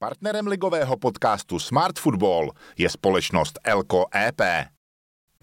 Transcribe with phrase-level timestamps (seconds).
[0.00, 4.40] Partnerem ligového podcastu Smart Football je společnost Elko EP.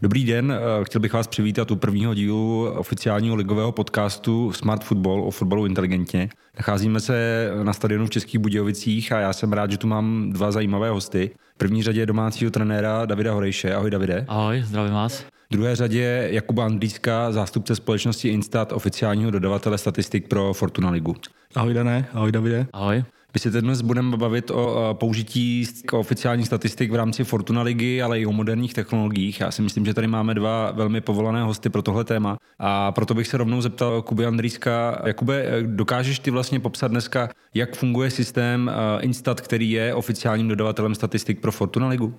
[0.01, 5.23] Dobrý den, eh, chtěl bych vás přivítat u prvního dílu oficiálního ligového podcastu Smart Football
[5.23, 6.29] o fotbalu inteligentně.
[6.57, 10.51] Nacházíme se na stadionu v Českých Budějovicích a já jsem rád, že tu mám dva
[10.51, 11.31] zajímavé hosty.
[11.55, 13.75] V první řadě domácího trenéra Davida Horejše.
[13.75, 14.25] Ahoj Davide.
[14.27, 15.21] Ahoj, zdravím vás.
[15.21, 21.15] V druhé řadě Jakuba Andrýska, zástupce společnosti Instat, oficiálního dodavatele statistik pro Fortuna Ligu.
[21.55, 22.67] Ahoj Dané, ahoj Davide.
[22.73, 23.03] Ahoj.
[23.35, 28.25] My se dnes budeme bavit o použití oficiálních statistik v rámci Fortuna ligy, ale i
[28.25, 29.39] o moderních technologiích.
[29.39, 32.37] Já si myslím, že tady máme dva velmi povolané hosty pro tohle téma.
[32.59, 35.01] A proto bych se rovnou zeptal Kuby Andrýska.
[35.05, 40.95] Jakube, dokážeš ty vlastně popsat dneska, jak funguje systém eh, Instat, který je oficiálním dodavatelem
[40.95, 42.13] statistik pro Fortuna ligu?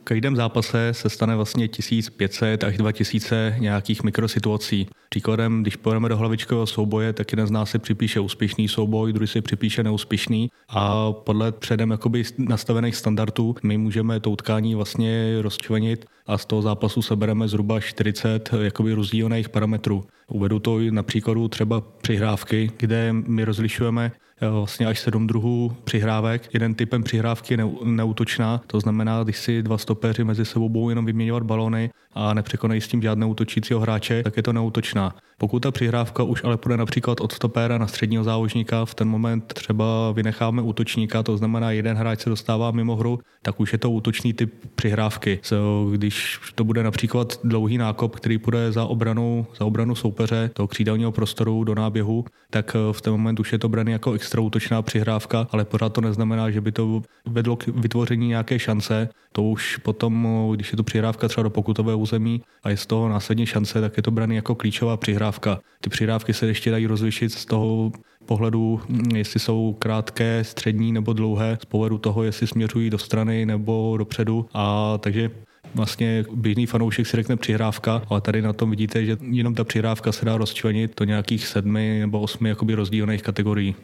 [0.00, 4.86] V každém zápase se stane vlastně 1500 až 2000 nějakých mikrosituací.
[5.12, 9.26] Příkladem, když půjdeme do hlavičkového souboje, tak jeden z nás si připíše úspěšný souboj, druhý
[9.26, 16.06] si připíše neúspěšný a podle předem jakoby nastavených standardů my můžeme to utkání vlastně rozčlenit
[16.26, 20.04] a z toho zápasu sebereme zhruba 40 jakoby rozdílných parametrů.
[20.28, 25.76] Uvedu to i na příkladu třeba přihrávky, kde my rozlišujeme eh, vlastně až sedm druhů
[25.84, 26.48] přihrávek.
[26.54, 31.06] Jeden typem přihrávky je neútočná, to znamená, když si dva stopeři mezi sebou budou jenom
[31.06, 35.14] vyměňovat balony a nepřekonají s tím žádného útočícího hráče, tak je to neútočná.
[35.38, 39.52] Pokud ta přihrávka už ale půjde například od stopéra na středního záložníka, v ten moment
[39.52, 43.90] třeba vynecháme útočníka, to znamená, jeden hráč se dostává mimo hru, tak už je to
[43.90, 45.38] útočný typ přihrávky.
[45.42, 50.66] So, když to bude například dlouhý nákop, který půjde za obranu, za obranu soupeře, toho
[50.66, 54.40] křídelního prostoru do náběhu, tak eh, v ten moment už je to braný jako extra
[54.40, 59.08] útočná přihrávka, ale pořád to neznamená, že by to vedlo k vytvoření nějaké šance.
[59.32, 63.08] To už potom, když je to přihrávka třeba do pokutového území a je z toho
[63.08, 65.60] následně šance, tak je to braný jako klíčová přihrávka.
[65.80, 67.92] Ty přihrávky se ještě dají rozlišit z toho
[68.26, 68.80] pohledu,
[69.14, 74.46] jestli jsou krátké, střední nebo dlouhé, z pohledu toho, jestli směřují do strany nebo dopředu.
[74.54, 75.30] A takže
[75.74, 80.12] vlastně běžný fanoušek si řekne přihrávka, ale tady na tom vidíte, že jenom ta přihrávka
[80.12, 83.74] se dá rozčlenit do nějakých sedmi nebo osmi jakoby rozdílných kategorií.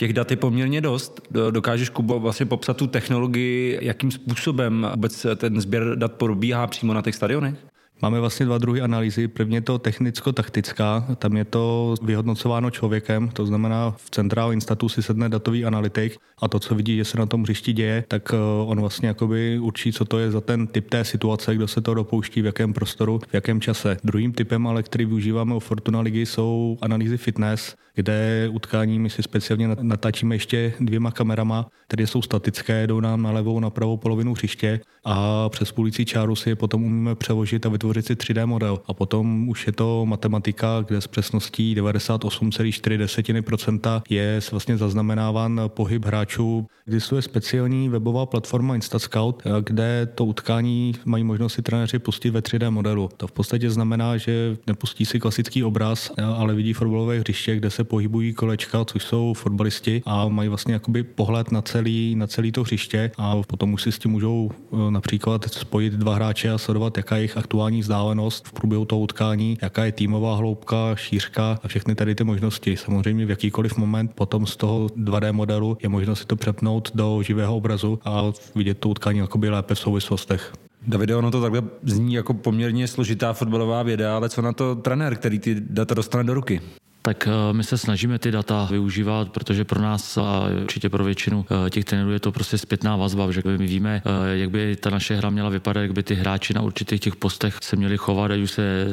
[0.00, 1.20] Těch dat je poměrně dost.
[1.50, 7.02] Dokážeš, Kubo, vlastně popsat tu technologii, jakým způsobem vůbec ten sběr dat probíhá přímo na
[7.02, 7.54] těch stadionech?
[8.02, 9.28] Máme vlastně dva druhy analýzy.
[9.28, 15.02] První je to technicko-taktická, tam je to vyhodnocováno člověkem, to znamená v centrálu instatu si
[15.02, 18.36] sedne datový analytik a to, co vidí, že se na tom hřišti děje, tak eh,
[18.66, 21.94] on vlastně jakoby určí, co to je za ten typ té situace, kdo se to
[21.94, 23.96] dopouští, v jakém prostoru, v jakém čase.
[24.04, 29.22] Druhým typem, ale který využíváme u Fortuna ligy, jsou analýzy fitness, kde utkání my si
[29.22, 34.34] speciálně natáčíme ještě dvěma kamerama, které jsou statické, jdou nám na levou, na pravou polovinu
[34.34, 38.80] hřiště a přes půlící čáru si je potom umíme přeložit a vytvořit si 3D model.
[38.86, 46.66] A potom už je to matematika, kde s přesností 98,4% je vlastně zaznamenáván pohyb hráčů.
[46.86, 52.70] Existuje speciální webová platforma InstaScout, kde to utkání mají možnost si trenéři pustit ve 3D
[52.70, 53.08] modelu.
[53.16, 57.84] To v podstatě znamená, že nepustí si klasický obraz, ale vidí fotbalové hřiště, kde se
[57.90, 62.62] pohybují kolečka, což jsou fotbalisti a mají vlastně jakoby pohled na celý, na celý to
[62.62, 66.96] hřiště a potom už si s tím můžou eh, například spojit dva hráče a sledovat,
[66.96, 71.68] jaká je jejich aktuální vzdálenost v průběhu toho utkání, jaká je týmová hloubka, šířka a
[71.68, 72.76] všechny tady ty možnosti.
[72.76, 77.22] Samozřejmě v jakýkoliv moment potom z toho 2D modelu je možno si to přepnout do
[77.22, 80.52] živého obrazu a vidět to utkání jakoby lépe v souvislostech.
[80.86, 85.16] Davide, ono to takhle zní jako poměrně složitá fotbalová věda, ale co na to trenér,
[85.16, 86.60] který ty data dostane do ruky?
[87.02, 91.46] Tak eh, my se snažíme ty data využívat, protože pro nás a určitě pro většinu
[91.66, 94.90] eh, těch trenérů je to prostě zpětná vazba, že my víme, eh, jak by ta
[94.90, 98.30] naše hra měla vypadat, jak by ty hráči na určitých těch postech se měli chovat,
[98.30, 98.86] ať už se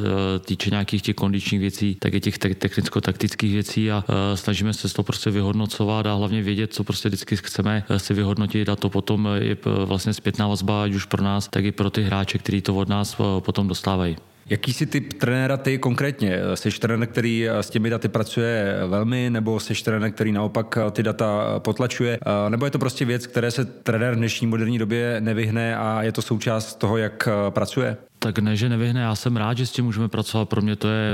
[0.46, 4.04] týče nějakých těch kondičních věcí, tak i těch technicko-taktických věcí a
[4.36, 8.76] snažíme se to prostě vyhodnocovat a hlavně vědět, co prostě vždycky chceme si vyhodnotit a
[8.76, 12.38] to potom je vlastně zpětná vazba, ať už pro nás, tak i pro ty hráče,
[12.38, 14.16] kteří to od nás potom dostávají.
[14.50, 16.40] Jaký jsi typ trenéra ty konkrétně?
[16.54, 21.60] Jsi trenér, který s těmi daty pracuje velmi, nebo jsi trenér, který naopak ty data
[21.60, 22.20] potlačuje?
[22.50, 26.12] Nebo je to prostě věc, které se trenér v dnešní moderní době nevyhne a je
[26.12, 27.98] to součást toho, jak pracuje?
[28.28, 30.88] Tak ne, že nevyhne, já jsem rád, že s tím můžeme pracovat, pro mě to
[30.88, 31.12] je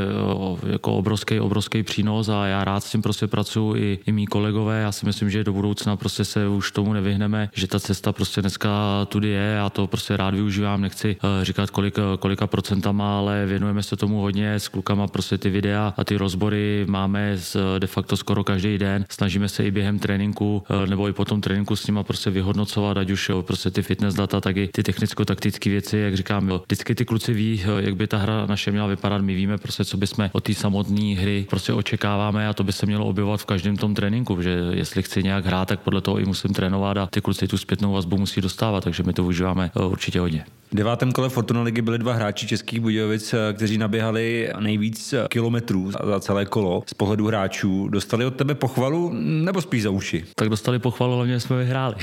[0.72, 4.82] jako obrovský, obrovský přínos a já rád s tím prostě pracuji i, i mý kolegové,
[4.82, 8.42] já si myslím, že do budoucna prostě se už tomu nevyhneme, že ta cesta prostě
[8.42, 8.70] dneska
[9.10, 13.84] tudy je, já to prostě rád využívám, nechci eh, říkat kolik, kolika procentama, ale věnujeme
[13.84, 14.54] se tomu hodně.
[14.54, 17.38] S klukama prostě ty videa a ty rozbory máme
[17.80, 21.76] de facto skoro každý den, snažíme se i během tréninku eh, nebo i potom tréninku
[21.76, 25.98] s nima prostě vyhodnocovat, ať už prostě ty fitness data, tak i ty technicko-taktické věci,
[25.98, 29.22] jak říkám, vždycky ty ty kluci ví, jak by ta hra naše měla vypadat.
[29.22, 32.86] My víme prostě, co bychom od té samotné hry prostě očekáváme a to by se
[32.86, 36.26] mělo objevovat v každém tom tréninku, že jestli chci nějak hrát, tak podle toho i
[36.26, 39.86] musím trénovat a ty kluci tu zpětnou vazbu musí dostávat, takže my to využíváme eh,
[39.86, 40.46] určitě hodně.
[40.72, 45.92] V devátém kole Fortuna ligy byli dva hráči českých Budějovic, eh, kteří naběhali nejvíc kilometrů
[45.92, 47.88] za celé kolo z pohledu hráčů.
[47.88, 50.26] Dostali od tebe pochvalu nebo spíš za uši?
[50.36, 51.96] Tak dostali pochvalu, hlavně jsme vyhráli.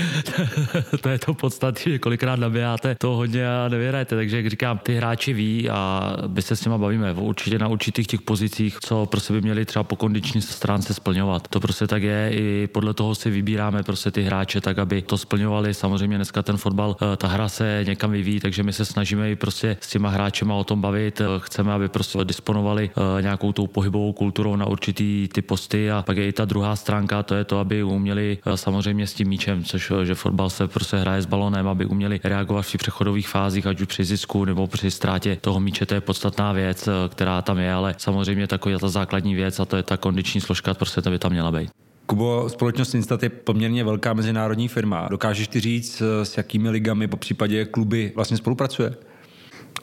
[1.00, 4.16] to je to podstatě, že kolikrát naběháte to hodně a nevyhrajete.
[4.16, 8.06] Takže jak říkám, ty hráči ví a my se s nimi bavíme určitě na určitých
[8.06, 11.48] těch pozicích, co prostě by měli třeba po kondiční stránce splňovat.
[11.48, 15.18] To prostě tak je, i podle toho si vybíráme prostě ty hráče tak, aby to
[15.18, 15.74] splňovali.
[15.74, 19.36] Samozřejmě dneska ten fotbal, eh, ta hra se někam vyvíjí, takže my se snažíme i
[19.36, 21.20] prostě s těma hráčema o tom bavit.
[21.20, 26.02] Eh, chceme, aby prostě disponovali eh, nějakou tou pohybovou kulturou na určitý ty posty a
[26.06, 29.64] pak je i ta druhá stránka, to je to, aby uměli samozřejmě s tím míčem,
[29.64, 33.79] což že fotbal se prostě hraje s balonem, aby uměli reagovat v přechodových fázích, ať
[33.80, 37.72] už při zisku nebo při ztrátě toho míče, to je podstatná věc, která tam je,
[37.72, 41.18] ale samozřejmě taková ta základní věc a to je ta kondiční složka, prostě to by
[41.18, 41.70] tam měla být.
[42.06, 45.08] Kubo, společnost Instat je poměrně velká mezinárodní firma.
[45.10, 48.94] Dokážeš ty říct, s jakými ligami, po případě kluby vlastně spolupracuje?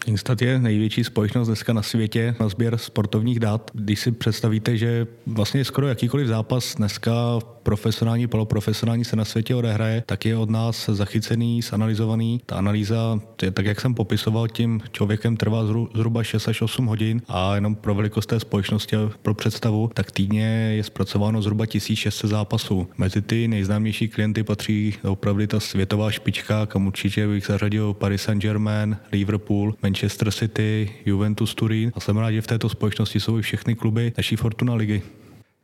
[0.07, 3.71] Instat je největší společnost dneska na světě na sběr sportovních dat.
[3.73, 10.03] Když si představíte, že vlastně skoro jakýkoliv zápas dneska profesionální, poloprofesionální se na světě odehraje,
[10.05, 12.41] tak je od nás zachycený, zanalizovaný.
[12.45, 13.19] Ta analýza,
[13.53, 15.65] tak jak jsem popisoval, tím člověkem trvá
[15.95, 20.73] zhruba 6 až 8 hodin a jenom pro velikost té společnosti pro představu, tak týdně
[20.75, 22.87] je zpracováno zhruba 1600 zápasů.
[22.97, 28.97] Mezi ty nejznámější klienty patří opravdu ta světová špička, kam určitě bych zařadil Paris Saint-Germain,
[29.11, 29.96] Liverpool, Manchester
[30.31, 34.35] City, Juventus Turín a jsem rád, že v této společnosti jsou i všechny kluby naší
[34.35, 35.01] Fortuna ligy.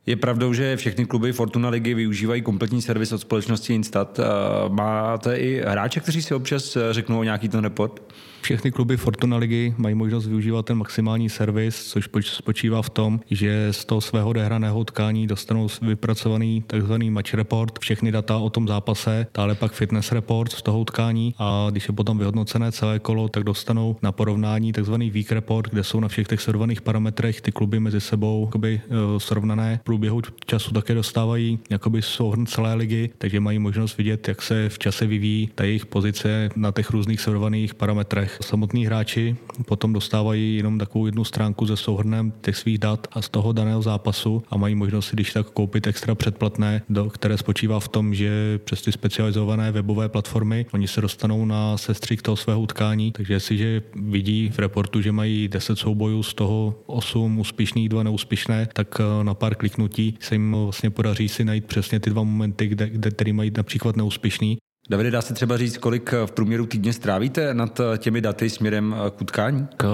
[0.06, 4.20] Je pravdou, že všechny kluby Fortuna ligy využívají kompletní servis od společnosti Instat.
[4.68, 8.02] Máte i hráče, kteří si občas řeknou nějaký ten report?
[8.44, 13.68] Všechny kluby Fortuna ligy mají možnost využívat ten maximální servis, což spočívá v tom, že
[13.70, 16.92] z toho svého odehraného utkání dostanou vypracovaný tzv.
[17.10, 21.66] match report, všechny data o tom zápase, dále pak fitness report z toho utkání a
[21.70, 24.94] když je potom vyhodnocené celé kolo, tak dostanou na porovnání tzv.
[24.94, 29.18] week report, kde jsou na všech těch sledovaných parametrech ty kluby mezi sebou jakoby, uh,
[29.18, 29.80] srovnané.
[29.82, 34.68] V průběhu času také dostávají jakoby souhrn celé ligy, takže mají možnost vidět, jak se
[34.68, 38.33] v čase vyvíjí ta jejich pozice na těch různých sledovaných parametrech.
[38.42, 39.36] Samotní hráči
[39.66, 43.82] potom dostávají jenom takovou jednu stránku se souhrnem těch svých dat a z toho daného
[43.82, 48.14] zápasu a mají možnost si když tak koupit extra předplatné, do, které spočívá v tom,
[48.14, 53.34] že přes ty specializované webové platformy oni se dostanou na sestřih toho svého utkání, takže
[53.34, 59.00] jestliže vidí v reportu, že mají 10 soubojů, z toho 8 úspěšných, 2 neúspěšné, tak
[59.00, 62.90] eh, na pár kliknutí se jim vlastně podaří si najít přesně ty dva momenty, kde,
[62.90, 64.58] kde, který mají například neúspěšný
[64.90, 69.22] Davide, dá se třeba říct, kolik v průměru týdně strávíte nad těmi daty směrem k
[69.22, 69.66] utkání?
[69.76, 69.86] K,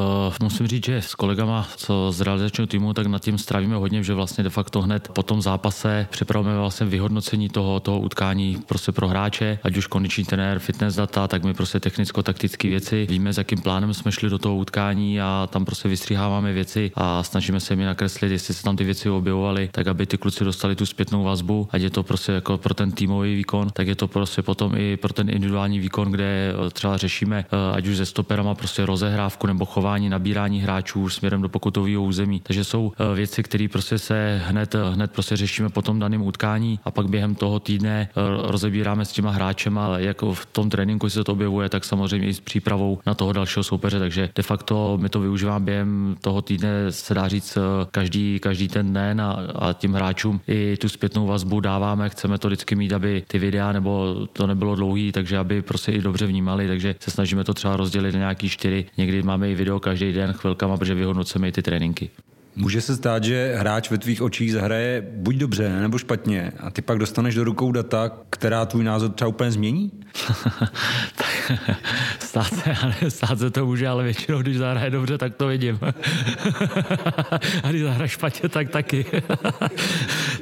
[0.43, 4.15] musím říct, že s kolegama, co z realizačního týmu, tak nad tím strávíme hodně, že
[4.15, 9.09] vlastně de facto hned po tom zápase připravujeme vlastně vyhodnocení toho, toho utkání prostě pro
[9.09, 13.07] hráče, ať už kondiční trenér, fitness data, tak my prostě technicko-taktické věci.
[13.11, 17.23] Víme, s jakým plánem jsme šli do toho utkání a tam prostě vystříháváme věci a
[17.23, 20.77] snažíme se mi nakreslit, jestli se tam ty věci objevovaly, tak aby ty kluci dostali
[20.77, 24.09] tu zpětnou vazbu, ať je to prostě jako pro ten týmový výkon, tak je to
[24.09, 28.07] prostě potom i pro ten individuální výkon, kde eh, třeba řešíme eh, ať už se
[28.07, 32.41] stoperama prostě rozehrávku nebo chování, nabírání hráčů směrem do pokutového území.
[32.41, 36.81] Takže jsou eh, věci, které prostě se hned, hned prostě řešíme po tom daném utkání
[36.85, 38.09] a pak během toho týdne
[38.43, 42.35] rozebíráme s těma hráčem, ale jako v tom tréninku se to objevuje, tak samozřejmě i
[42.35, 43.99] s přípravou na toho dalšího soupeře.
[43.99, 47.59] Takže de facto my to využíváme během toho týdne, se dá říct,
[47.91, 52.09] každý, každý ten den a, a tím hráčům i tu zpětnou vazbu dáváme.
[52.09, 55.93] Chceme to vždycky mít, aby ty videa nebo to nebylo bylo dlouhý, takže aby prostě
[55.93, 58.87] i dobře vnímali, takže se snažíme to třeba rozdělit na nějaký čtyři.
[58.97, 62.11] Někdy máme i video každý den chvilkama, protože vyhodnocujeme i ty tréninky.
[62.57, 66.83] Může se stát, že hráč ve tvých očích zahraje buď dobře nebo špatně a ty
[66.83, 69.91] pak dostaneš do rukou data, která tvůj názor třeba úplně změní?
[72.19, 75.79] stát, se, stát se to může, ale většinou, když zahraje dobře, tak to vidím.
[77.63, 79.07] a když zahraje špatně, tak taky.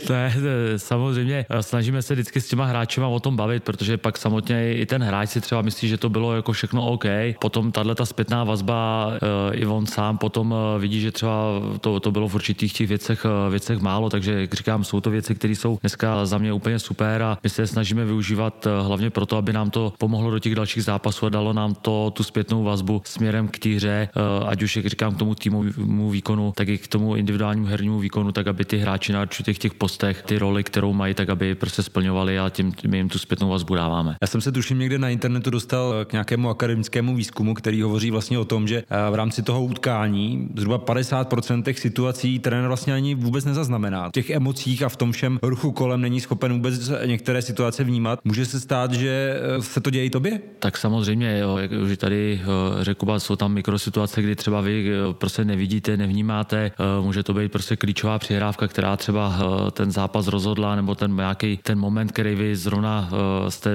[0.06, 0.32] to je,
[0.76, 5.02] samozřejmě, snažíme se vždycky s těma hráči o tom bavit, protože pak samotně i ten
[5.02, 7.04] hráč si třeba myslí, že to bylo jako všechno OK.
[7.40, 11.44] Potom tahle ta zpětná vazba, eh, i on sám potom vidí, že třeba
[11.80, 15.10] to, to bylo v určitých těch věcech, eh, věcech málo, takže jak říkám, jsou to
[15.10, 19.36] věci, které jsou dneska za mě úplně super a my se snažíme využívat hlavně proto,
[19.36, 23.02] aby nám to pomohlo do těch dalších zápasů a dalo nám to tu zpětnou vazbu
[23.04, 24.08] směrem k té hře,
[24.46, 28.32] ať už, jak říkám, k tomu týmovému výkonu, tak i k tomu individuálnímu hernímu výkonu,
[28.32, 31.54] tak aby ty hráči na určitých těch postech postech ty roli, kterou mají, tak aby
[31.54, 34.16] prostě splňovali a tím my jim tu zpětnou vazbu dáváme.
[34.22, 38.38] Já jsem se tuším někde na internetu dostal k nějakému akademickému výzkumu, který hovoří vlastně
[38.38, 43.44] o tom, že v rámci toho utkání zhruba 50% těch situací trenér vlastně ani vůbec
[43.44, 44.08] nezaznamená.
[44.08, 48.20] V těch emocích a v tom všem ruchu kolem není schopen vůbec některé situace vnímat.
[48.24, 50.40] Může se stát, že se to děje i tobě?
[50.58, 52.40] Tak samozřejmě, jo, jak už tady
[52.80, 58.18] řekl, jsou tam mikrosituace, kdy třeba vy prostě nevidíte, nevnímáte, může to být prostě klíčová
[58.18, 59.38] přihrávka, která třeba
[59.72, 63.10] ten zápas rozhodla, nebo ten nějaký ten moment, který vy zrovna
[63.48, 63.70] jste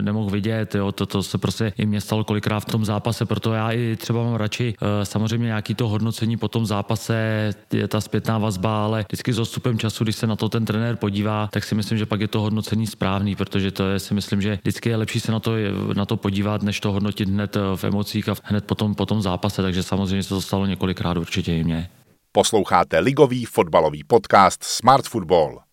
[0.00, 3.52] nemohl vidět, jo, to, to se prostě i mě stalo kolikrát v tom zápase, proto
[3.52, 8.38] já i třeba mám radši samozřejmě nějaký to hodnocení po tom zápase, je ta zpětná
[8.38, 11.74] vazba, ale vždycky s odstupem času, když se na to ten trenér podívá, tak si
[11.74, 14.96] myslím, že pak je to hodnocení správný, protože to je, si myslím, že vždycky je
[14.96, 15.52] lepší se na to,
[15.94, 19.62] na to podívat, než to hodnotit hned v emocích a hned potom, po tom zápase,
[19.62, 21.88] takže samozřejmě se to stalo několikrát určitě i mě.
[22.32, 25.67] Posloucháte ligový fotbalový podcast Smart Football.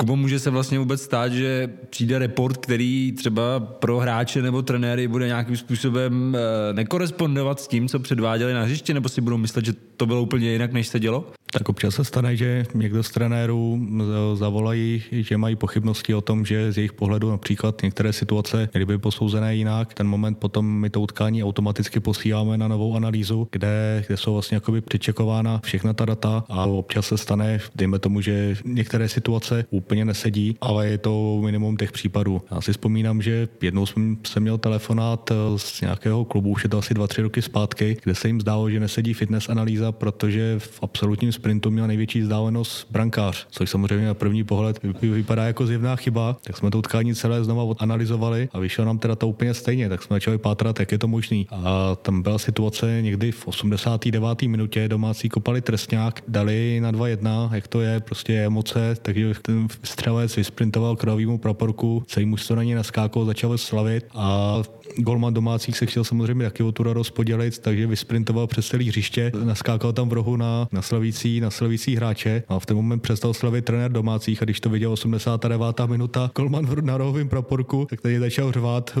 [0.00, 5.08] Kubo, může se vlastně vůbec stát, že přijde report, který třeba pro hráče nebo trenéry
[5.08, 9.64] bude nějakým způsobem eh, nekorespondovat s tím, co předváděli na hřišti, nebo si budou myslet,
[9.64, 11.32] že to bylo úplně jinak, než se dělo?
[11.52, 13.88] Tak občas se stane, že někdo z trenérů
[14.34, 19.56] zavolají, že mají pochybnosti o tom, že z jejich pohledu například některé situace kdyby posouzené
[19.56, 19.94] jinak.
[19.94, 24.54] Ten moment potom my to utkání automaticky posíláme na novou analýzu, kde, kde jsou vlastně
[24.54, 30.04] jakoby přečekována všechna ta data a občas se stane, dejme tomu, že některé situace úplně
[30.04, 32.42] nesedí, ale je to minimum těch případů.
[32.50, 36.94] Já si vzpomínám, že jednou jsem měl telefonát z nějakého klubu, už je to asi
[36.94, 41.32] dva, tři roky zpátky, kde se jim zdálo, že nesedí fitness analýza, protože v absolutním
[41.38, 46.36] sprintu měl největší vzdálenost brankář, což samozřejmě na první pohled vypadá jako zjevná chyba.
[46.44, 50.02] Tak jsme to utkání celé znova analyzovali a vyšlo nám teda to úplně stejně, tak
[50.02, 51.44] jsme začali pátrat, jak je to možné.
[51.50, 54.42] A tam byla situace někdy v 89.
[54.42, 60.36] minutě, domácí kopali trestňák, dali na 2-1, jak to je, prostě emoce, takže ten střelec
[60.36, 61.06] vysprintoval k
[61.42, 64.58] praporku, celý muž to na něj naskákal, začal slavit a
[64.96, 69.32] golman domácích se chtěl samozřejmě taky o tu radost podělit, takže vysprintoval přes celý hřiště,
[69.44, 73.34] naskákal tam v rohu na, na slavící, na slavící hráče a v ten moment přestal
[73.34, 75.80] slavit trenér domácích a když to viděl 89.
[75.86, 78.98] minuta, golman na rohovém praporku, tak tady začal řvát,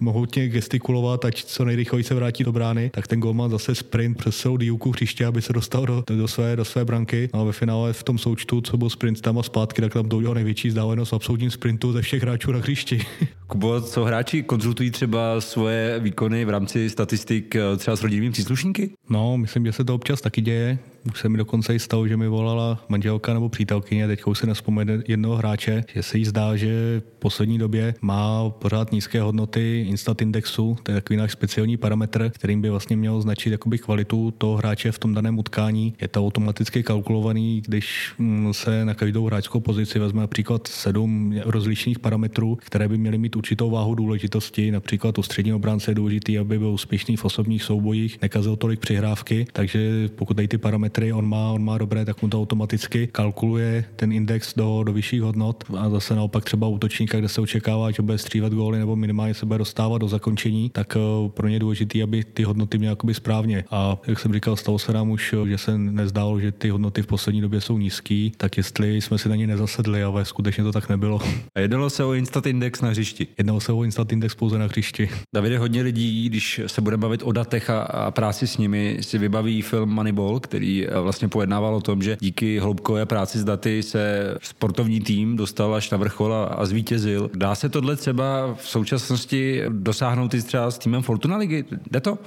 [0.00, 4.36] mohutně gestikulovat, ať co nejrychleji se vrátí do brány, tak ten golman zase sprint přes
[4.36, 7.28] celou dílku hřiště, aby se dostal do, do, své, do své branky.
[7.32, 10.16] A ve finále v tom součtu, co byl sprint tam a zpátky, tak tam to
[10.16, 13.00] udělal největší vzdálenost v absolutním sprintu ze všech hráčů na hřišti.
[13.46, 18.90] Kubo, co hráči konzultují třeba svoje výkony v rámci statistik eh, třeba s rodinnými příslušníky?
[19.08, 20.78] No, myslím, že se to občas taky děje.
[21.10, 24.46] Už se mi dokonce i stalo, že mi volala manželka nebo přítelkyně, teď už si
[24.46, 29.86] nespomene jednoho hráče, že se jí zdá, že v poslední době má pořád nízké hodnoty
[29.88, 34.30] Instat Indexu, to je takový náš speciální parametr, kterým by vlastně měl značit jakoby kvalitu
[34.38, 35.94] toho hráče v tom daném utkání.
[36.00, 41.98] Je to automaticky kalkulovaný, když mm, se na každou hráčskou pozici vezme například sedm rozlišných
[41.98, 44.70] parametrů, které by měly mít určitou váhu důležitosti.
[44.70, 49.46] Například u středního obránce je důležitý, aby byl úspěšný v osobních soubojích, nekazil tolik přihrávky,
[49.52, 53.84] takže pokud tady ty parametry on má, on má dobré, tak mu to automaticky kalkuluje
[53.96, 58.02] ten index do, do vyšších hodnot a zase naopak třeba útočníka, kde se očekává, že
[58.02, 61.60] bude střívat góly nebo minimálně se bude dostávat do zakončení, tak eh, pro ně je
[61.60, 63.64] důležité, aby ty hodnoty měly jakoby správně.
[63.70, 67.06] A jak jsem říkal, stalo se nám už, že se nezdálo, že ty hodnoty v
[67.06, 70.88] poslední době jsou nízké, tak jestli jsme si na ně nezasedli, ale skutečně to tak
[70.88, 71.20] nebylo.
[71.54, 73.26] A jednalo se o Instat Index na hřišti.
[73.38, 75.08] Jednalo se o Instat Index pouze na hřišti.
[75.34, 79.18] Davide, hodně lidí, když se bude bavit o datech a, a práci s nimi, si
[79.18, 83.82] vybaví film Moneyball, který eh, vlastně pojednával o tom, že díky hloubkové práci s daty
[83.82, 87.30] se sportovní tým dostal až na vrchol a, a zvítězil.
[87.34, 91.64] Dá se tohle třeba v současnosti dosáhnout i třeba s týmem Fortuna ligy?
[91.90, 92.18] Jde to?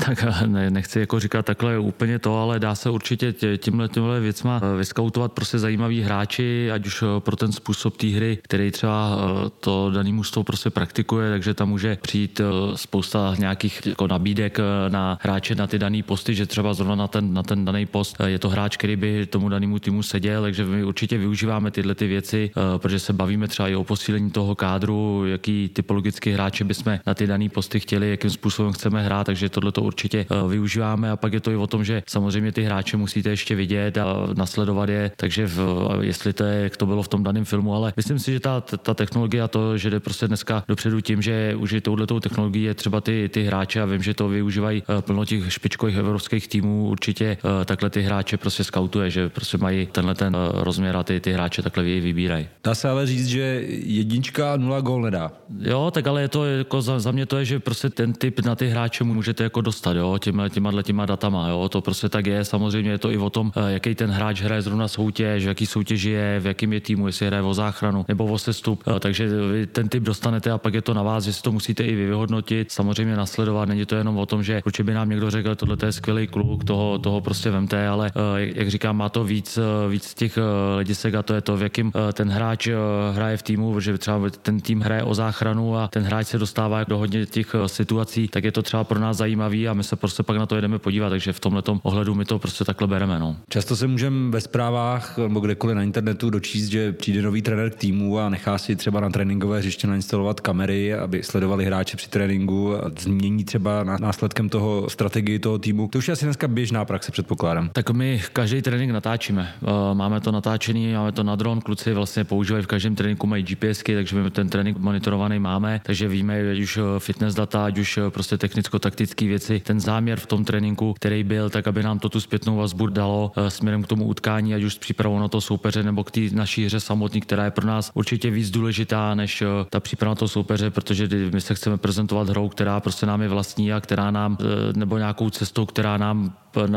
[0.00, 4.60] Tak ne, nechci jako říkat takhle úplně to, ale dá se určitě tímhle, tímhle věcma
[4.62, 9.18] eh, vyskautovat prostě zajímaví hráči, ať už eh, pro ten způsob té hry, který třeba
[9.46, 12.40] eh, to daný mužstvo prostě praktikuje, takže tam může přijít
[12.74, 14.58] spousta nějakých jako nabídek
[14.88, 18.16] na hráče na ty daný posty, že třeba zrovna na ten, na ten daný post
[18.26, 22.06] je to hráč, který by tomu danému týmu seděl, takže my určitě využíváme tyhle ty
[22.06, 27.14] věci, protože se bavíme třeba i o posílení toho kádru, jaký typologický hráče bychom na
[27.14, 31.16] ty dané posty chtěli, jakým způsobem chceme hrát, takže tohle to určitě eh, využíváme a
[31.16, 34.04] pak je to i o tom, že samozřejmě ty hráče musíte ještě vidět a
[34.36, 37.92] nasledovat je, takže v, jestli to je, jak to bylo v tom daném filmu, ale
[37.96, 41.54] myslím si, že ta, ta technologie a to, že jde prostě dneska dopředu tím, že
[41.58, 45.02] už je touhletou technologií je třeba ty, ty hráče a vím, že to využívají eh,
[45.02, 49.86] plno těch špičkových evropských týmů, určitě eh, takhle ty hráče prostě skautuje, že prostě mají
[49.86, 52.48] tenhle ten rozměr a ty, ty hráče takhle vybírají.
[52.64, 55.32] Dá se ale říct, že jednička nula gól nedá.
[55.60, 58.40] Jo, tak ale je to jako za, za mě to je, že prostě ten typ
[58.40, 62.26] na ty hráče můžete jako dostat, jo, těma, těma, těma datama, jo, to prostě tak
[62.26, 62.44] je.
[62.44, 65.66] Samozřejmě je to i o tom, eh, jaký ten hráč hraje zrovna soutěž, v jaký
[65.66, 68.84] soutěži je, v jakém je týmu, jestli hraje o záchranu nebo o sestup.
[68.84, 71.52] Eh, takže vy ten typ dostanete a pak je to na vás, že si to
[71.52, 72.72] musíte i vy vyhodnotit.
[72.72, 75.92] Samozřejmě nasledovat, není to jenom o tom, že určitě by nám někdo řekl, tohle je
[75.92, 80.38] skvělý kluk, toho, toho prostě vemte, ale jak říkám, má to víc, víc těch
[80.74, 82.68] hledisek a to je to, v jakém ten hráč
[83.12, 86.84] hraje v týmu, že třeba ten tým hraje o záchranu a ten hráč se dostává
[86.84, 90.22] do hodně těch situací, tak je to třeba pro nás zajímavý a my se prostě
[90.22, 93.18] pak na to jedeme podívat, takže v tomhle ohledu my to prostě takhle bereme.
[93.18, 93.36] No.
[93.48, 97.74] Často se můžeme ve zprávách nebo kdekoliv na internetu dočíst, že přijde nový trenér k
[97.74, 102.74] týmu a nechá si třeba na tréninkové hřiště nainstalovat kamery, aby sledovali hráče při tréninku
[102.76, 105.88] a změní třeba následkem toho strategii toho týmu.
[105.88, 107.70] To už je asi dneska běžná praxe, předpokládám.
[107.72, 109.54] Tak my každý trénink natáčíme.
[109.62, 113.42] Eh, máme to natáčený, máme to na dron, kluci vlastně používají v každém tréninku mají
[113.42, 117.98] GPSky, takže my ten trénink monitorovaný máme, takže víme, ať už fitness data, ať už
[118.08, 119.51] prostě technicko-taktické věci.
[119.60, 123.32] Ten záměr v tom tréninku, který byl, tak aby nám to tu zpětnou vazbu dalo
[123.36, 126.20] eh, směrem k tomu utkání, ať už s přípravou na to soupeře nebo k té
[126.32, 130.14] naší hře samotný, která je pro nás určitě víc důležitá než eh, ta příprava na
[130.14, 134.10] to soupeře, protože my se chceme prezentovat hrou, která prostě nám je vlastní a která
[134.10, 134.44] nám, eh,
[134.78, 136.32] nebo nějakou cestou, která nám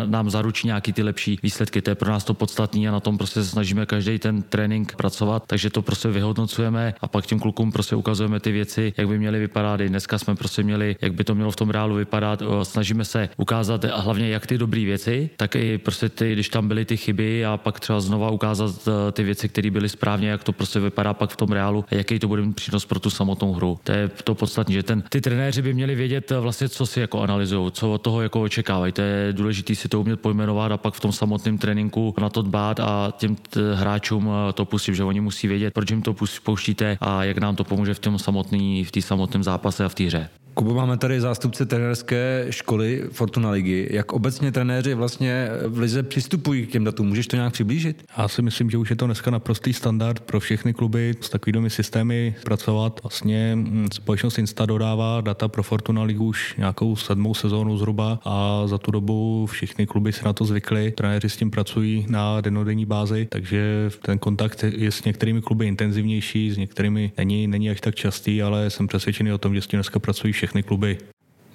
[0.05, 1.81] nám zaručí nějaký ty lepší výsledky.
[1.81, 4.95] To je pro nás to podstatné a na tom prostě se snažíme každý ten trénink
[4.95, 9.19] pracovat, takže to prostě vyhodnocujeme a pak těm klukům prostě ukazujeme ty věci, jak by
[9.19, 9.79] měly vypadat.
[9.79, 12.41] I dneska jsme prostě měli, jak by to mělo v tom reálu vypadat.
[12.65, 16.85] Snažíme se ukázat hlavně jak ty dobré věci, tak i prostě ty, když tam byly
[16.85, 20.51] ty chyby a pak třeba znova ukázat e, ty věci, které byly správně, jak to
[20.51, 23.53] prostě vypadá pak v tom reálu a jaký to bude mít přínos pro tu samotnou
[23.53, 23.79] hru.
[23.83, 26.99] To je to podstatné, že ten, ty trenéři by měli vědět e, vlastně, co si
[26.99, 28.93] jako analyzují, co od toho jako očekávají.
[28.93, 32.41] To je důležité si to umět pojmenovat a pak v tom samotném tréninku na to
[32.41, 33.35] dbát a těm
[33.73, 37.55] hráčům e, to pustit, že oni musí vědět, proč jim to pouštíte a jak nám
[37.55, 40.29] to pomůže v tom samotný, v té samotném zápase a v té hře.
[40.55, 43.87] Kubo, máme tady zástupce trenérské školy Fortuna Ligy.
[43.91, 47.07] Jak obecně trenéři vlastně v lize přistupují k těm datům?
[47.07, 48.03] Můžeš to nějak přiblížit?
[48.17, 51.69] Já si myslím, že už je to dneska naprostý standard pro všechny kluby s takovými
[51.69, 52.99] systémy pracovat.
[53.03, 58.63] Vlastně hm, společnost Insta dodává data pro Fortuna Ligu už nějakou sedmou sezónu zhruba a
[58.67, 60.91] za tu dobu všichni kluby se na to zvykli.
[60.91, 66.51] Trenéři s tím pracují na denodenní bázi, takže ten kontakt je s některými kluby intenzivnější,
[66.51, 69.77] s některými není, není až tak častý, ale jsem přesvědčený o tom, že s tím
[69.77, 70.97] dneska pracují všechny kluby.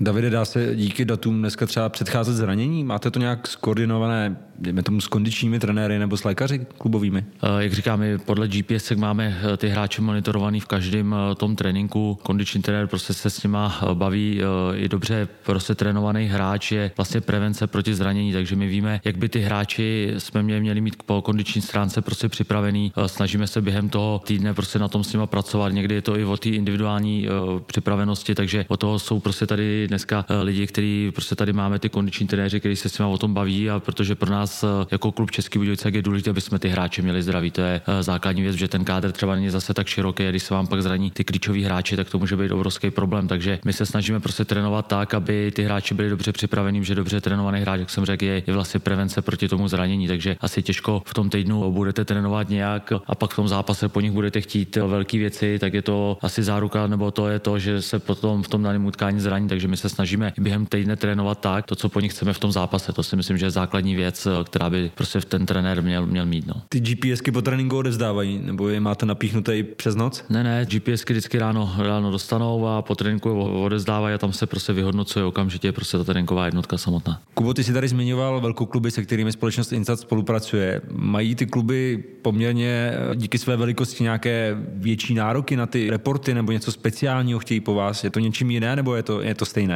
[0.03, 2.85] Davide, dá se díky datům dneska třeba předcházet zranění?
[2.85, 7.25] Máte to nějak skoordinované, dejme tomu, s kondičními trenéry nebo s lékaři klubovými?
[7.43, 12.19] Eh, jak říkám, podle GPS máme eh, ty hráče monitorovaný v každém eh, tom tréninku.
[12.23, 14.41] Kondiční trenér prostě se s nima baví.
[14.75, 19.29] I dobře prostě trénovaný hráč je vlastně prevence proti zranění, takže my víme, jak by
[19.29, 22.93] ty hráči jsme mě měli mít po kondiční stránce prostě připravený.
[23.07, 25.73] Snažíme se během toho týdne prostě na tom s nima pracovat.
[25.73, 27.29] Někdy je to i o té individuální
[27.67, 31.89] připravenosti, takže o toho jsou prostě tady dneska eh, lidi, kteří prostě tady máme ty
[31.89, 35.13] kondiční trenéři, kteří se s nimi o tom baví a protože pro nás eh, jako
[35.13, 37.51] klub Český Budějovice je důležité, aby jsme ty hráče měli zdraví.
[37.51, 40.55] To je eh, základní věc, že ten kádr třeba není zase tak široký, když se
[40.55, 43.29] vám pak zraní ty klíčoví hráči, tak to může být obrovský problém.
[43.29, 47.21] Takže my se snažíme prostě trénovat tak, aby ty hráči byli dobře připravení, že dobře
[47.21, 50.09] trénovaný hráč, jak jsem řekl, je, je vlastně prevence proti tomu zranění.
[50.09, 54.01] Takže asi těžko v tom týdnu budete trénovat nějak a pak v tom zápase po
[54.01, 57.83] nich budete chtít velké věci, tak je to asi záruka, nebo to je to, že
[57.83, 59.49] se potom v tom daném utkání zraní.
[59.49, 62.53] Takže my se snažíme během týdne trénovat tak, to, co po nich chceme v tom
[62.53, 62.93] zápase.
[62.93, 66.47] To si myslím, že je základní věc, která by prostě ten trenér měl, měl mít.
[66.47, 66.55] No.
[66.69, 70.25] Ty GPSky po tréninku odezdávají, nebo je máte napíchnuté i přes noc?
[70.29, 74.73] Ne, ne, GPSky vždycky ráno, ráno dostanou a po tréninku odezdávají a tam se prostě
[74.73, 77.21] vyhodnocuje okamžitě prostě ta tréninková jednotka samotná.
[77.35, 80.81] Kubo, ty jsi tady zmiňoval velkou kluby, se kterými společnost Insat spolupracuje.
[80.93, 86.73] Mají ty kluby poměrně díky své velikosti nějaké větší nároky na ty reporty nebo něco
[86.73, 88.05] speciálního chtějí po vás?
[88.05, 89.70] Je to něčím jiné nebo je to, je to stejné?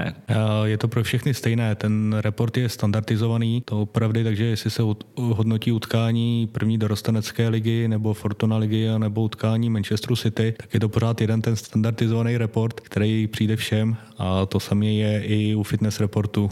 [0.65, 1.75] Je to pro všechny stejné.
[1.75, 4.83] Ten report je standardizovaný, to opravdu, takže jestli se
[5.17, 10.89] hodnotí utkání první dorostenecké ligy nebo Fortuna ligy nebo utkání Manchesteru City, tak je to
[10.89, 16.01] pořád jeden ten standardizovaný report, který přijde všem a to samé je i u fitness
[16.01, 16.51] reportu.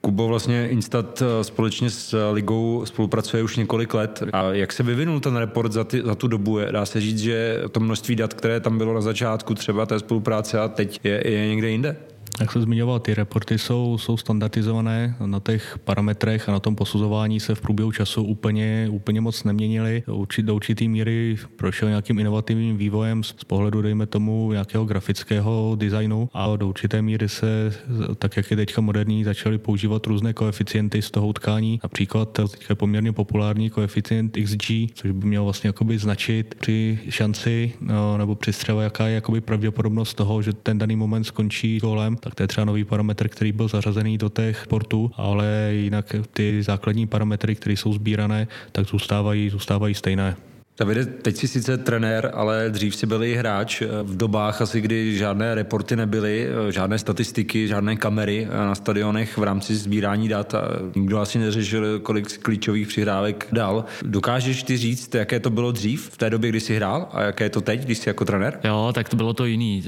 [0.00, 4.22] Kubo vlastně Instat eh, společně s ligou spolupracuje už několik let.
[4.32, 6.58] A jak se vyvinul ten report za, ty, za tu dobu?
[6.70, 10.60] Dá se říct, že to množství dat, které tam bylo na začátku třeba té spolupráce
[10.60, 11.96] a teď je, je někde jinde?
[12.40, 17.40] Jak jsem zmiňoval, ty reporty jsou, jsou standardizované na těch parametrech a na tom posuzování
[17.40, 20.02] se v průběhu času úplně, úplně moc neměnily.
[20.42, 26.56] Do určitý míry prošel nějakým inovativním vývojem z pohledu, dejme tomu, nějakého grafického designu a
[26.56, 27.74] do určité míry se,
[28.18, 31.80] tak jak je teďka moderní, začaly používat různé koeficienty z toho utkání.
[31.82, 37.72] Například teďka je poměrně populární koeficient XG, což by měl vlastně jakoby značit při šanci
[37.80, 42.16] no, nebo při střele, jaká je jakoby pravděpodobnost toho, že ten daný moment skončí gólem
[42.24, 46.62] tak to je třeba nový parametr, který byl zařazený do těch portů, ale jinak ty
[46.62, 50.36] základní parametry, které jsou sbírané, tak zůstávají, zůstávají stejné.
[50.78, 55.16] Davide, teď jsi sice trenér, ale dřív si byl i hráč v dobách asi, kdy
[55.16, 60.54] žádné reporty nebyly, žádné statistiky, žádné kamery na stadionech v rámci sbírání dat
[60.96, 63.84] nikdo asi neřešil, kolik klíčových přihrávek dal.
[64.02, 67.44] Dokážeš ty říct, jaké to bylo dřív, v té době, kdy jsi hrál a jaké
[67.44, 68.60] je to teď, když jsi jako trenér?
[68.64, 69.84] Jo, tak to bylo to jiný.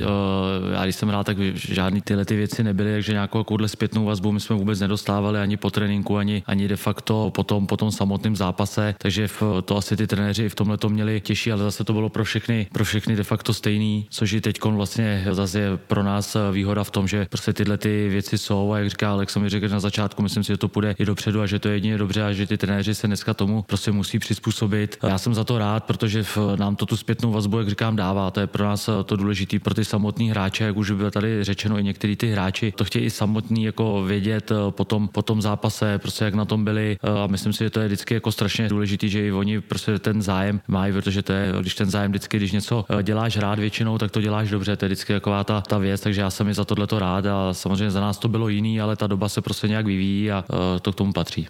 [0.72, 4.32] Já když jsem hrál, tak žádný tyhle ty věci nebyly, takže nějakou takovouhle zpětnou vazbu
[4.32, 7.90] my jsme vůbec nedostávali ani po tréninku, ani, ani de facto po tom, po tom
[7.90, 9.28] samotném zápase, takže
[9.64, 12.66] to asi ty trenéři v tomhle to měli těžší, ale zase to bylo pro všechny,
[12.72, 16.90] pro všechny de facto stejný, což i teď vlastně zase je pro nás výhoda v
[16.90, 20.22] tom, že prostě tyhle ty věci jsou a jak říká Alex, mi řekl na začátku,
[20.22, 22.46] myslím si, že to půjde i dopředu a že to je jedině dobře a že
[22.46, 24.98] ty trenéři se dneska tomu prostě musí přizpůsobit.
[25.02, 28.30] Já jsem za to rád, protože v, nám to tu zpětnou vazbu, jak říkám, dává.
[28.30, 31.78] To je pro nás to důležité pro ty samotní hráče, jak už bylo tady řečeno,
[31.78, 35.98] i některý ty hráči to chtějí i samotní jako vědět po tom, po tom zápase,
[35.98, 39.08] prostě jak na tom byli a myslím si, že to je vždycky jako strašně důležité,
[39.08, 42.52] že i oni prostě ten zájem mají, protože to je, když ten zájem vždycky, když
[42.52, 45.78] něco eh, děláš rád většinou, tak to děláš dobře, to je vždycky taková ta, ta
[45.78, 48.80] věc, takže já jsem mi za tohleto rád a samozřejmě za nás to bylo jiný,
[48.80, 51.48] ale ta doba se prostě nějak vyvíjí a eh, to k tomu patří.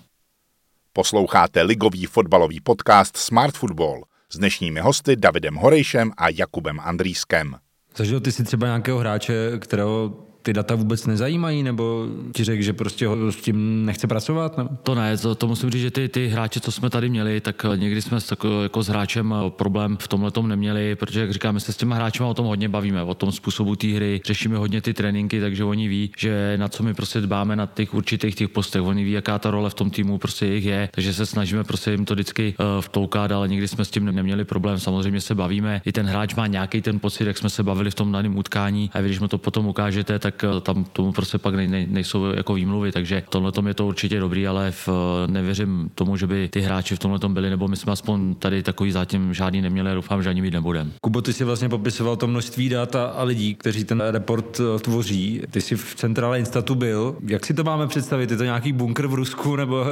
[0.93, 7.57] Posloucháte ligový fotbalový podcast Smart Football s dnešními hosty Davidem Horejšem a Jakubem Andrýskem.
[7.97, 12.73] Zažil ty si třeba nějakého hráče, kterého ty data vůbec nezajímají, nebo ti řekl, že
[12.73, 14.59] prostě ho s tím nechce pracovat?
[14.59, 14.71] Nebo?
[14.83, 17.67] To ne, to, to musím říct, že ty, ty hráče, co jsme tady měli, tak
[17.77, 21.61] někdy jsme s, jako, jako s hráčem problém v tomhle tom neměli, protože, jak říkáme,
[21.61, 24.81] se s těma hráči o tom hodně bavíme, o tom způsobu té hry, řešíme hodně
[24.81, 28.49] ty tréninky, takže oni ví, že na co my prostě dbáme na těch určitých těch
[28.49, 31.65] postech, oni ví, jaká ta role v tom týmu prostě jich je, takže se snažíme
[31.65, 34.79] prostě jim to vždycky uh, vtoukat, ale nikdy jsme s tím neměli problém.
[34.79, 37.95] Samozřejmě se bavíme, i ten hráč má nějaký ten pocit, jak jsme se bavili v
[37.95, 41.39] tom daném utkání, a když mu to potom ukážete, tak tak eh, tam tomu prostě
[41.39, 44.89] pak nej, nej, nejsou jako výmluvy, takže tohle je to určitě dobrý, ale v,
[45.27, 48.93] nevěřím tomu, že by ty hráči v tomhle byli, nebo my jsme aspoň tady takový
[48.93, 50.91] zatím žádný neměli a doufám, že ani mít nebudeme.
[51.01, 54.79] Kubo, ty si vlastně popisoval to množství dat a, a lidí, kteří ten report eh,
[54.79, 55.43] tvoří.
[55.51, 57.17] Ty jsi v centrále Instatu byl.
[57.27, 58.31] Jak si to máme představit?
[58.31, 59.85] Je to nějaký bunkr v Rusku, nebo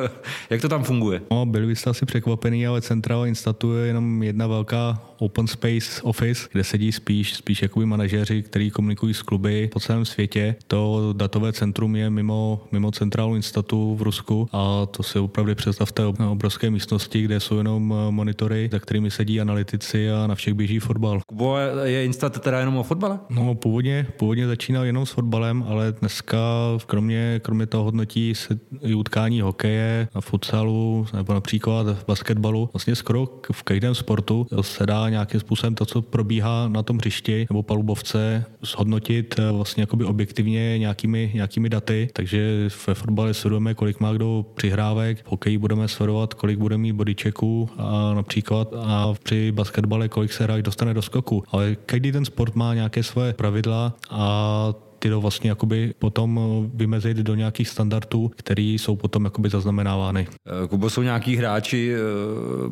[0.50, 1.22] jak to tam funguje?
[1.30, 6.48] No, byli byste asi překvapený, ale centrála Instatu je jenom jedna velká open space office,
[6.52, 10.31] kde sedí spíš, spíš jakoby manažeři, kteří komunikují s kluby po celém světě.
[10.66, 16.06] To datové centrum je mimo, mimo centrálu Instatu v Rusku a to si opravdu představte
[16.06, 21.20] obrovské místnosti, kde jsou jenom monitory, za kterými sedí analytici a na všech běží fotbal.
[21.26, 23.18] Kubo, je Instat teda jenom o fotbale?
[23.30, 26.38] No, původně, původně začínal jenom s fotbalem, ale dneska
[26.86, 32.70] kromě, kromě toho hodnotí se i utkání hokeje, na futsalu nebo například v basketbalu.
[32.72, 37.46] Vlastně skoro v každém sportu se dá nějakým způsobem to, co probíhá na tom hřišti
[37.50, 42.08] nebo palubovce, zhodnotit eh, vlastně jakoby objektivně nějakými, nějakými daty.
[42.12, 46.92] Takže ve fotbale sledujeme, kolik má kdo přihrávek, v hokeji budeme sledovat, kolik bude mít
[46.92, 51.44] bodychecků a například a při basketbale, kolik se hráč dostane do skoku.
[51.50, 56.70] Ale každý ten sport má nějaké své pravidla a ty to vlastně jakoby potom eh,
[56.74, 60.26] vymezit do nějakých standardů, které jsou potom jakoby zaznamenávány.
[60.64, 61.98] Eh, Kubo, jsou nějaký hráči eh,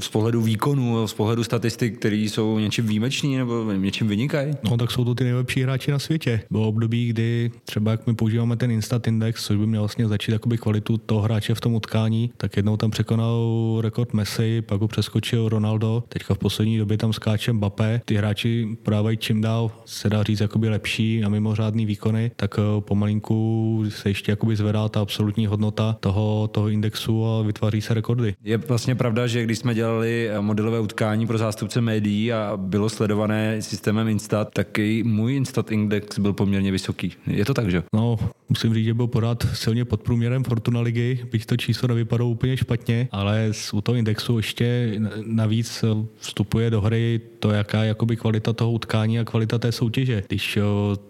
[0.00, 4.52] z pohledu výkonu, z pohledu statistik, který jsou něčím výjimeční nebo něčím vynikají?
[4.70, 6.40] No tak jsou to ty nejlepší hráči na světě.
[6.50, 10.32] Bylo období, kdy třeba jak my používáme ten Instat Index, což by měl vlastně začít
[10.32, 14.88] jakoby kvalitu toho hráče v tom utkání, tak jednou tam překonal rekord Messi, pak ho
[14.88, 18.00] přeskočil Ronaldo, teďka v poslední době tam skáče Mbappé.
[18.04, 22.58] Ty hráči podávají čím dál, se dá říct, jakoby lepší a mimořádný výkony strany, tak
[22.58, 27.94] eh, pomalinku se ještě jakoby zvedá ta absolutní hodnota toho, toho indexu a vytváří se
[27.94, 28.34] rekordy.
[28.44, 32.88] Je vlastně pravda, že když jsme dělali eh, modelové utkání pro zástupce médií a bylo
[32.88, 37.12] sledované systémem Instat, tak i můj Instat index byl poměrně vysoký.
[37.26, 37.82] Je to tak, že?
[37.94, 38.18] No,
[38.50, 42.56] musím říct, že byl pořád silně pod průměrem Fortuna ligy, byť to číslo nevypadalo úplně
[42.56, 45.84] špatně, ale u toho indexu ještě navíc
[46.16, 50.22] vstupuje do hry to, jaká jakoby kvalita toho utkání a kvalita té soutěže.
[50.28, 50.58] Když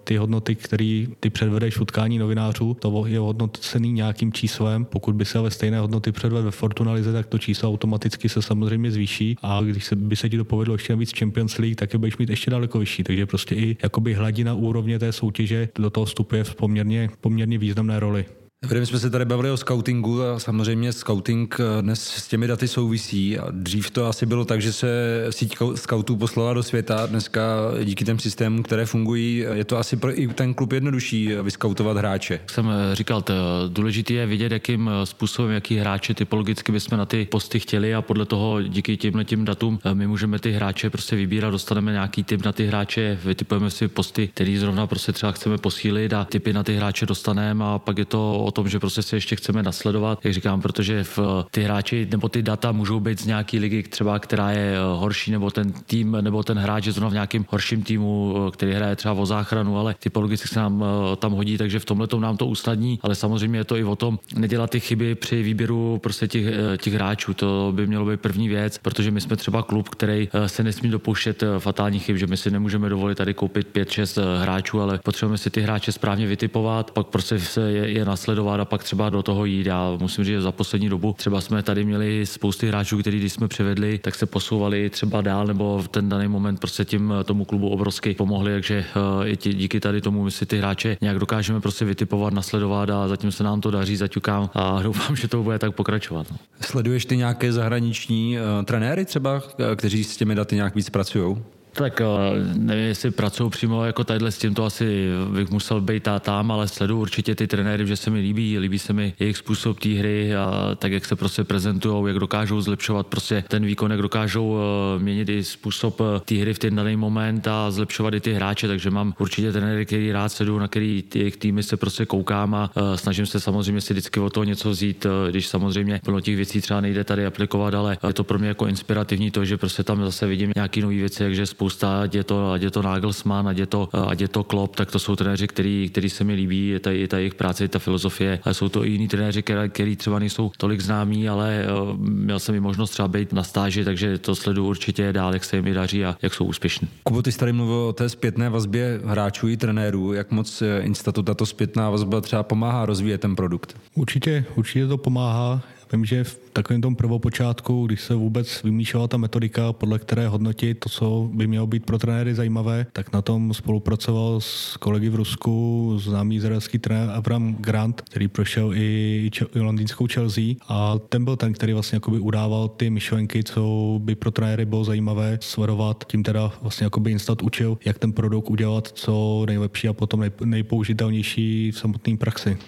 [0.05, 4.85] ty hodnoty, které ty předvedeš v utkání novinářů, to je hodnocený nějakým číslem.
[4.85, 8.91] Pokud by se ale stejné hodnoty předvedl ve Fortunalize, tak to číslo automaticky se samozřejmě
[8.91, 11.99] zvýší a když se, by se ti to povedlo ještě víc Champions League, tak je
[11.99, 13.03] budeš mít ještě daleko vyšší.
[13.03, 18.01] Takže prostě i jakoby hladina úrovně té soutěže do toho vstupuje v poměrně, poměrně významné
[18.01, 18.40] roli.
[18.69, 22.69] My jsme se tady bavili o scoutingu a samozřejmě scouting eh, dnes s těmi daty
[22.69, 23.39] souvisí.
[23.39, 27.07] A dřív to asi bylo tak, že se síť scoutů poslala do světa.
[27.07, 27.43] Dneska
[27.85, 32.41] díky těm systémům, které fungují, je to asi pro i ten klub jednodušší vyskautovat hráče.
[32.51, 33.35] Jsem eh, říkal, to
[33.69, 38.03] důležité je vidět, jakým eh, způsobem, jaký hráče typologicky bychom na ty posty chtěli a
[38.03, 42.45] podle toho díky těmhle tím datům my můžeme ty hráče prostě vybírat, dostaneme nějaký typ
[42.45, 46.63] na ty hráče, vytipujeme si posty, který zrovna prostě třeba chceme posílit a typy na
[46.63, 50.19] ty hráče dostaneme a pak je to o tom, že prostě se ještě chceme nasledovat,
[50.25, 51.19] jak říkám, protože v
[51.51, 55.31] ty hráči nebo ty data můžou být z nějaký ligy třeba, která je eh, horší,
[55.31, 58.97] nebo ten tým, nebo ten hráč je zrovna v nějakém horším týmu, eh, který hraje
[58.97, 62.47] třeba o záchranu, ale typologicky se nám eh, tam hodí, takže v tomhle nám to
[62.47, 66.45] usnadní, ale samozřejmě je to i o tom nedělat ty chyby při výběru prostě těch,
[66.79, 67.35] těch hráčů.
[67.35, 71.45] To by mělo být první věc, protože my jsme třeba klub, který se nesmí dopouštět
[71.59, 75.61] fatálních chyb, že my si nemůžeme dovolit tady koupit 5-6 hráčů, ale potřebujeme si ty
[75.61, 79.67] hráče správně vytipovat, pak prostě se je, je nasledovat a pak třeba do toho jít.
[79.67, 83.33] Já musím říct, že za poslední dobu třeba jsme tady měli spousty hráčů, který když
[83.33, 87.25] jsme přivedli, tak se posouvali třeba dál, nebo v ten daný moment prostě tím eh,
[87.25, 88.85] tomu klubu obrovsky pomohli, takže
[89.25, 93.09] eh, i díky tady tomu my si ty hráče nějak dokážeme prostě vytipovat, nasledovat a
[93.09, 96.27] zatím se nám to daří, zaťukám a doufám, že to bude tak pokračovat.
[96.31, 96.37] No.
[96.61, 99.43] Sleduješ ty nějaké zahraniční uh, trenéry třeba,
[99.77, 101.37] kteří s těmi daty nějak víc pracují?
[101.81, 102.07] Tak eh,
[102.55, 106.51] nevím, jestli pracují přímo jako tadyhle, s tím to asi bych musel být a tam,
[106.51, 109.89] ale sleduju určitě ty trenéry, že se mi líbí, líbí se mi jejich způsob té
[109.89, 114.59] hry a tak, jak se prostě prezentují, jak dokážou zlepšovat prostě ten výkon, jak dokážou
[114.59, 118.33] eh, měnit i způsob eh, té hry v ten daný moment a zlepšovat i ty
[118.33, 122.55] hráče, takže mám určitě trenéry, který rád sleduju, na který jejich týmy se prostě koukám
[122.55, 126.61] a snažím se samozřejmě si vždycky o toho něco vzít, když samozřejmě plno těch věcí
[126.61, 130.05] třeba nejde tady aplikovat, ale je to pro mě jako inspirativní to, že prostě tam
[130.05, 133.59] zase vidím nějaké nové věci, takže spousta, ať je to, ať je to Nagelsmann, ať
[133.59, 136.69] je to, ať je to Klopp, tak to jsou trenéři, který, který se mi líbí,
[136.69, 139.43] je ta, je ta jejich práce, je ta filozofie, ale jsou to i jiní trenéři,
[139.69, 143.85] který, třeba nejsou tolik známí, ale uh, měl jsem i možnost třeba být na stáži,
[143.85, 146.89] takže to sleduju určitě dál, jak se jim daří a jak jsou úspěšní.
[147.03, 150.81] Kubo, ty jsi tady mluvil o té zpětné vazbě hráčů i trenérů, jak moc eh,
[150.81, 153.77] Instatu tato zpětná vazba třeba pomáhá rozvíjet ten produkt?
[153.95, 155.63] Určitě, určitě to pomáhá.
[155.93, 160.79] Vím, že v takovém tom prvopočátku, když se vůbec vymýšlela ta metodika, podle které hodnotit
[160.79, 165.15] to, co by mělo být pro trenéry zajímavé, tak na tom spolupracoval s kolegy v
[165.15, 171.37] Rusku, známý izraelský trenér Avram Grant, který prošel i, i londýnskou Chelsea a ten byl
[171.37, 176.05] ten, který vlastně jakoby udával ty myšlenky, co by pro trenéry bylo zajímavé sledovat.
[176.07, 180.31] Tím teda vlastně jakoby Instat učil, jak ten produkt udělat co nejlepší a potom nej,
[180.45, 182.59] nejpoužitelnější v samotné praxi.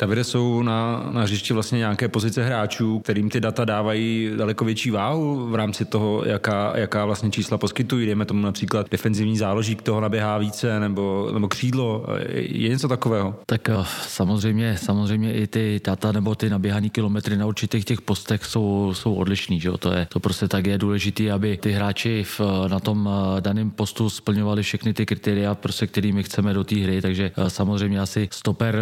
[0.00, 4.90] Davide, jsou na, na hřišti vlastně nějaké pozice hráčů, kterým ty data dávají daleko větší
[4.90, 8.06] váhu v rámci toho, jaká, jaká vlastně čísla poskytují.
[8.06, 12.04] Dejme tomu například defenzivní záložík toho naběhá více, nebo, nebo křídlo.
[12.32, 13.34] Je něco takového?
[13.46, 13.74] Tak eh,
[14.08, 19.14] samozřejmě, samozřejmě i ty data nebo ty naběhané kilometry na určitých těch postech jsou, jsou
[19.14, 19.60] odlišný.
[19.60, 19.70] Že?
[19.78, 23.70] To, je, to prostě tak je důležité, aby ty hráči v, na tom eh, daném
[23.70, 27.02] postu splňovali všechny ty kritéria, prostě, kterými chceme do té hry.
[27.02, 28.78] Takže eh, samozřejmě asi stoper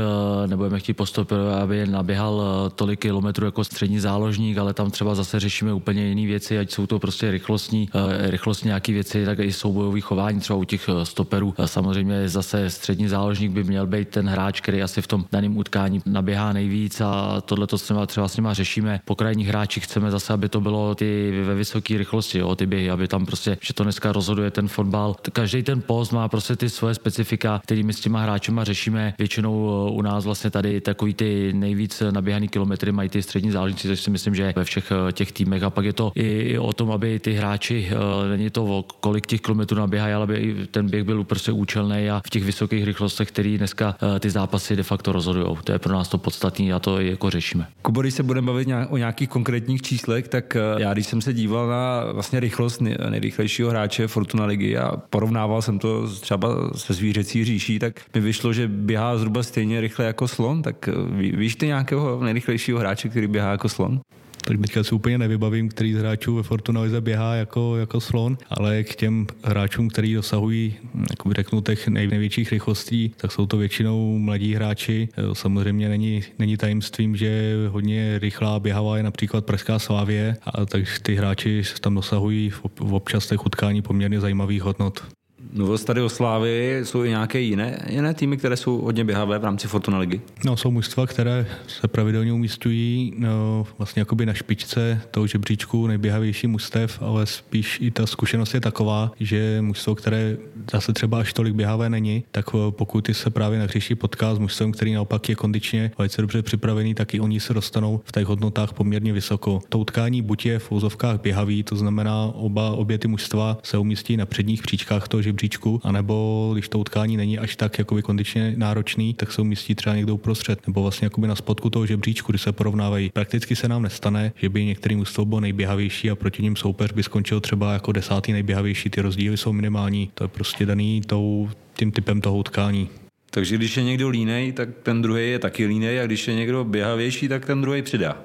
[0.47, 5.41] nebudeme chtít postup, aby naběhal eh, tolik kilometrů jako střední záložník, ale tam třeba zase
[5.41, 9.53] řešíme úplně jiné věci, ať jsou to prostě rychlostní, eh, rychlostní nějaké věci, tak i
[9.53, 11.55] soubojový chování třeba u těch eh, stoperů.
[11.65, 16.03] Samozřejmě zase střední záložník by měl být ten hráč, který asi v tom daném utkání
[16.07, 19.01] naběhá nejvíc a tohle to třeba, třeba s nima řešíme.
[19.05, 22.91] Po krajních hráčích chceme zase, aby to bylo ty ve vysoké rychlosti, jo, ty běhy,
[22.91, 25.17] aby tam prostě, že to dneska rozhoduje ten fotbal.
[25.33, 29.15] Každý ten post má prostě ty svoje specifika, kterými s těma hráčema řešíme.
[29.19, 33.89] Většinou u nás vlastně tady tak takový ty nejvíc naběhaný kilometry mají ty střední záležitosti,
[33.89, 35.63] což si myslím, že ve všech eh, těch týmech.
[35.63, 39.41] A pak je to i o tom, aby ty hráči, eh, není to kolik těch
[39.41, 43.59] kilometrů naběhají, ale aby ten běh byl prostě účelný a v těch vysokých rychlostech, který
[43.59, 45.57] dneska eh, ty zápasy de facto rozhodují.
[45.65, 47.67] To je pro nás to podstatné a to jako řešíme.
[47.83, 51.69] Kubo, když se budeme bavit o nějakých konkrétních číslech, tak já když jsem se díval
[51.69, 52.81] na vlastně rychlost
[53.11, 58.53] nejrychlejšího hráče Fortuna ligy a porovnával jsem to třeba se zvířecí říší, tak mi vyšlo,
[58.53, 63.27] že běhá zhruba stejně rychle jako slon, tak ví, víš ty nějakého nejrychlejšího hráče, který
[63.27, 64.01] běhá jako slon?
[64.47, 68.39] tak teďka si úplně nevybavím, který z hráčů ve Fortuna Lize běhá jako, jako slon,
[68.49, 73.57] ale k těm hráčům, který dosahují, jak řeknu, těch nej, největších rychlostí, tak jsou to
[73.57, 75.09] většinou mladí hráči.
[75.33, 81.15] Samozřejmě není, není tajemstvím, že hodně rychlá běhavá je například Pražská Slávě, a takže ty
[81.15, 85.16] hráči tam dosahují v občas těch utkání poměrně zajímavých hodnot.
[85.57, 89.45] Mluvil tady o Slávy, jsou i nějaké jiné, jiné týmy, které jsou hodně běhavé v
[89.45, 90.21] rámci Fortuna ligy?
[90.45, 96.47] No, jsou mužstva, které se pravidelně umístují no, vlastně jakoby na špičce toho žebříčku nejběhavější
[96.47, 100.37] mužstev, ale spíš i ta zkušenost je taková, že mužstvo, které
[100.73, 104.93] zase třeba až tolik běhavé není, tak pokud se právě nahřeší potká s mužstvem, který
[104.93, 109.13] naopak je kondičně velice dobře připravený, tak i oni se dostanou v těch hodnotách poměrně
[109.13, 109.61] vysoko.
[109.69, 114.17] To utkání buď je v úzovkách běhavý, to znamená oba, obě ty mužstva se umístí
[114.17, 115.46] na předních příčkách toho žebříčku,
[115.83, 120.15] anebo když to utkání není až tak jakoby kondičně náročný, tak se umístí třeba někdo
[120.15, 123.11] uprostřed, nebo vlastně jakoby na spodku toho žebříčku, kdy se porovnávají.
[123.13, 127.03] Prakticky se nám nestane, že by některý mužstvo bylo nejběhavější a proti ním soupeř by
[127.03, 128.91] skončil třeba jako desátý nejběhavější.
[128.91, 130.11] Ty rozdíly jsou minimální.
[130.15, 132.89] To je prostě daný tou, tím typem toho utkání.
[133.31, 136.65] Takže když je někdo línej, tak ten druhý je taky línej a když je někdo
[136.65, 138.17] běhavější, tak ten druhý přidá.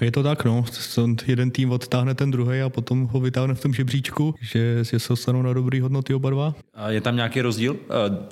[0.00, 0.64] Je to tak, no.
[1.26, 5.42] Jeden tým odtáhne ten druhý a potom ho vytáhne v tom žebříčku, že, se dostanou
[5.42, 6.54] na dobrý hodnoty oba dva.
[6.74, 7.76] A je tam nějaký rozdíl?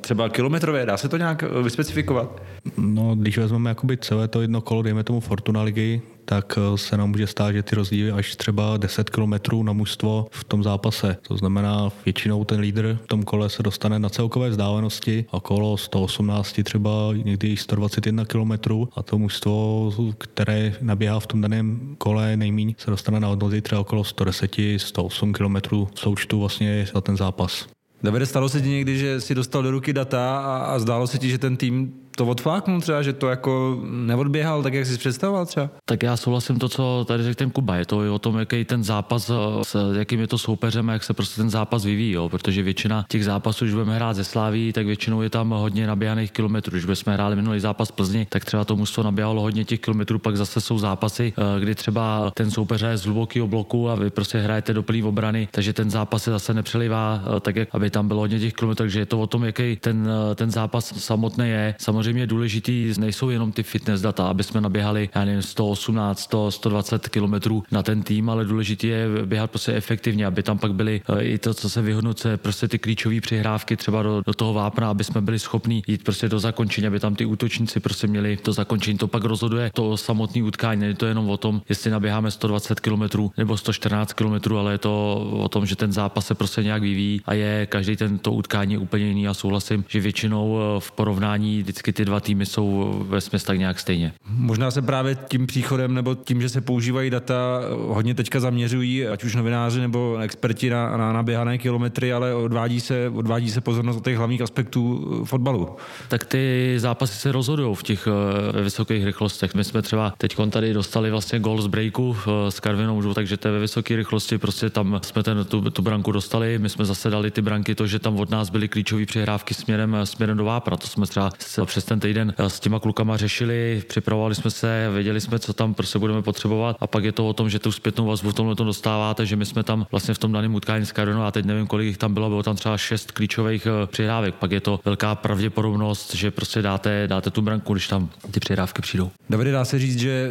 [0.00, 2.42] Třeba kilometrové, dá se to nějak vyspecifikovat?
[2.76, 6.96] No, když vezmeme jakoby celé to jedno kolo, dejme tomu Fortuna ligy, tak eh, se
[6.96, 11.16] nám může stát, že ty rozdíly až třeba 10 km na mužstvo v tom zápase.
[11.28, 16.60] To znamená, většinou ten lídr v tom kole se dostane na celkové vzdálenosti okolo 118,
[16.64, 16.90] třeba
[17.24, 18.52] někdy 121 km
[18.96, 23.80] a to mužstvo, které naběhá v tom daném kole nejmíň, se dostane na hodnoty třeba
[23.80, 25.56] okolo 110, 108 km
[25.94, 27.66] součtu vlastně za ten zápas.
[28.02, 31.18] Davide, stalo se ti někdy, že si dostal do ruky data a, a zdálo se
[31.18, 35.46] ti, že ten tým to odfláknul třeba, že to jako neodběhal tak, jak jsi představoval
[35.46, 35.70] třeba?
[35.84, 37.76] Tak já souhlasím to, co tady řekl ten Kuba.
[37.76, 41.04] Je to i o tom, jaký ten zápas, eh, s jakým je to soupeřem jak
[41.04, 42.28] se prostě ten zápas vyvíjí, jo?
[42.28, 46.32] protože většina těch zápasů, když budeme hrát ze Sláví, tak většinou je tam hodně naběhaných
[46.32, 46.78] kilometrů.
[46.78, 50.36] Když jsme hráli minulý zápas Plzni, tak třeba to mužstvo naběhalo hodně těch kilometrů, pak
[50.36, 54.38] zase jsou zápasy, eh, kdy třeba ten soupeř je z hlubokého bloku a vy prostě
[54.38, 58.08] hrajete do plný obrany, takže ten zápas se zase nepřelivá eh, tak, jak aby tam
[58.08, 61.74] bylo hodně těch kilometrů, takže je to o tom, jaký ten, ten zápas samotný je.
[61.78, 66.50] Samozřejmě samozřejmě důležitý nejsou jenom ty fitness data, aby jsme naběhali, já nevím, 118, 100,
[66.50, 71.00] 120 kilometrů na ten tým, ale důležitý je běhat prostě efektivně, aby tam pak byly
[71.08, 74.90] eh, i to, co se vyhodnocuje, prostě ty klíčové přihrávky třeba do, do toho vápna,
[74.90, 78.52] aby jsme byli schopni jít prostě do zakončení, aby tam ty útočníci prostě měli to
[78.52, 78.98] zakončení.
[78.98, 80.80] To pak rozhoduje to samotné utkání.
[80.80, 83.02] Není to jenom o tom, jestli naběháme 120 km
[83.36, 87.20] nebo 114 km, ale je to o tom, že ten zápas se prostě nějak vyvíjí
[87.24, 91.93] a je každý tento utkání úplně jiný a souhlasím, že většinou eh, v porovnání vždycky
[91.94, 94.12] ty dva týmy jsou ve smyslu tak nějak stejně.
[94.28, 99.24] Možná se právě tím příchodem nebo tím, že se používají data, hodně teďka zaměřují, ať
[99.24, 104.04] už novináři nebo experti na, na naběhané kilometry, ale odvádí se, odvádí se pozornost od
[104.04, 105.76] těch hlavních aspektů fotbalu.
[106.08, 108.08] Tak ty zápasy se rozhodují v těch
[108.52, 109.54] ve vysokých rychlostech.
[109.54, 112.16] My jsme třeba teď tady dostali vlastně gol z breaku
[112.48, 116.12] s Karvinou, takže to je ve vysoké rychlosti, prostě tam jsme ten, tu, tu branku
[116.12, 119.54] dostali, my jsme zase dali ty branky, to, že tam od nás byly klíčové přihrávky
[119.54, 121.30] směrem, směrem do Vápna, to jsme třeba
[121.64, 125.98] přes ten týden s těma klukama řešili, připravovali jsme se, věděli jsme, co tam prostě
[125.98, 128.64] budeme potřebovat a pak je to o tom, že tu zpětnou vazbu v tomhle to
[128.64, 131.66] dostáváte, že my jsme tam vlastně v tom daném utkání s Karvinou a teď nevím,
[131.66, 135.14] kolik jich tam bylo, bylo tam třeba šest klíčových eh, přihrávek, pak je to velká
[135.14, 139.10] pravděpodobnost, že prostě dáte, dáte tu branku, když tam ty přihrávky přijdou.
[139.30, 140.30] Davide, dá se říct, že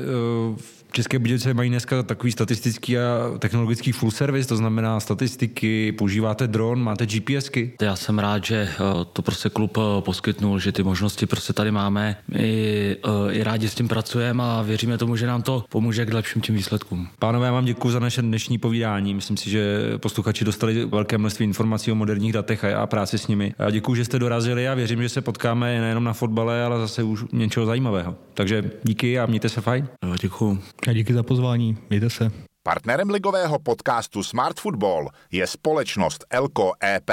[0.51, 6.47] uh České Budějovice mají dneska takový statistický a technologický full service, to znamená statistiky, používáte
[6.47, 7.73] dron, máte GPSky?
[7.81, 8.77] Já jsem rád, že eh,
[9.13, 12.15] to prostě klub eh, poskytnul, že ty možnosti prostě tady máme.
[12.27, 12.97] My
[13.29, 16.41] eh, i rádi s tím pracujeme a věříme tomu, že nám to pomůže k lepším
[16.41, 17.07] tím výsledkům.
[17.19, 19.13] Pánové, já vám děkuji za naše dnešní povídání.
[19.13, 23.53] Myslím si, že posluchači dostali velké množství informací o moderních datech a práci s nimi.
[23.59, 27.03] Já děkuji, že jste dorazili a věřím, že se potkáme nejenom na fotbale, ale zase
[27.03, 28.15] už něčeho zajímavého.
[28.33, 29.87] Takže díky a mějte se fajn.
[30.21, 30.59] děkuji.
[30.87, 31.77] A díky za pozvání.
[31.89, 32.31] Mějte se.
[32.63, 37.09] Partnerem ligového podcastu Smart Football je společnost Elko EP.